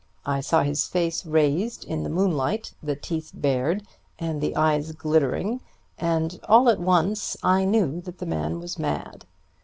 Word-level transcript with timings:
I 0.25 0.39
saw 0.41 0.63
his 0.63 0.87
face 0.87 1.27
raised 1.27 1.83
in 1.85 2.01
the 2.01 2.09
moonlight, 2.09 2.73
the 2.81 2.95
teeth 2.95 3.29
bared 3.35 3.85
and 4.17 4.41
the 4.41 4.55
eyes 4.55 4.93
glittering, 4.93 5.61
and 5.99 6.39
all 6.49 6.69
at 6.69 6.79
once 6.79 7.37
I 7.43 7.65
knew 7.65 8.01
that 8.01 8.17
the 8.17 8.25
man 8.25 8.59
was 8.59 8.79
mad. 8.79 9.25